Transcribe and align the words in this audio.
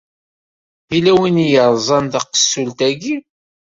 Yella 0.93 1.13
win 1.19 1.37
i 1.45 1.47
yeṛẓan 1.51 2.05
taqessult-aki. 2.13 3.15